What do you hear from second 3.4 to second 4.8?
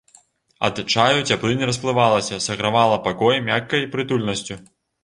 мяккай прытульнасцю.